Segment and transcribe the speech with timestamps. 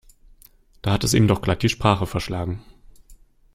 [0.81, 2.63] Da hat es ihm doch glatt die Sprache verschlagen.